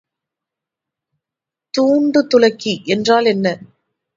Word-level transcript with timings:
தூண்டுதுலக்கி 1.73 2.73
என்றால் 2.85 3.25
என்ன? 3.25 3.47